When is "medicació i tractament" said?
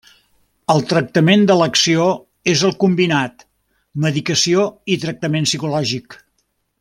4.07-5.51